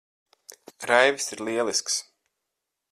Raivis 0.91 1.29
ir 1.37 1.45
lielisks. 1.49 2.01